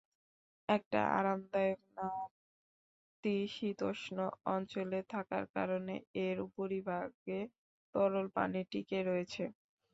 একটা 0.69 0.99
আরামদায়ক, 1.17 1.79
নাতিশীতোষ্ণ 3.13 4.17
অঞ্চলে 4.47 4.99
থাকার 5.09 5.45
কারণে 5.55 5.93
এর 6.21 6.37
উপরিভাগে 6.47 7.39
তরল 7.95 8.25
পানি 8.35 8.59
টিকে 8.71 8.99
রয়েছে। 9.03 9.43